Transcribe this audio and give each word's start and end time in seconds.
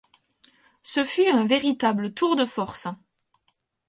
Ce 0.81 1.03
fut 1.03 1.27
un 1.27 1.45
véritable 1.45 2.11
tour 2.15 2.35
de 2.35 2.45
force. 2.45 2.87